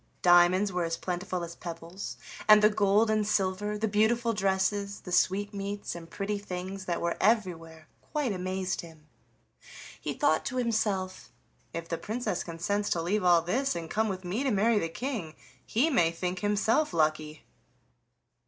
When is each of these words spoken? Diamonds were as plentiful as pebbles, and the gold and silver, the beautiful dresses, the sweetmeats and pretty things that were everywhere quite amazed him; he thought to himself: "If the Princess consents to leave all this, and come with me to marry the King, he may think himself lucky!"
Diamonds 0.23 0.71
were 0.73 0.83
as 0.83 0.97
plentiful 0.97 1.43
as 1.43 1.55
pebbles, 1.55 2.17
and 2.47 2.63
the 2.63 2.71
gold 2.71 3.11
and 3.11 3.27
silver, 3.27 3.77
the 3.77 3.87
beautiful 3.87 4.33
dresses, 4.33 5.01
the 5.01 5.11
sweetmeats 5.11 5.93
and 5.93 6.09
pretty 6.09 6.39
things 6.39 6.85
that 6.85 6.99
were 7.01 7.15
everywhere 7.21 7.87
quite 8.11 8.31
amazed 8.33 8.81
him; 8.81 9.05
he 10.01 10.15
thought 10.15 10.43
to 10.47 10.55
himself: 10.57 11.29
"If 11.71 11.87
the 11.87 11.99
Princess 11.99 12.43
consents 12.43 12.89
to 12.89 13.01
leave 13.03 13.23
all 13.23 13.43
this, 13.43 13.75
and 13.75 13.91
come 13.91 14.09
with 14.09 14.25
me 14.25 14.41
to 14.41 14.49
marry 14.49 14.79
the 14.79 14.89
King, 14.89 15.35
he 15.63 15.91
may 15.91 16.09
think 16.09 16.39
himself 16.39 16.93
lucky!" 16.95 17.45